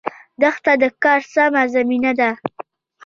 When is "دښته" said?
0.41-0.73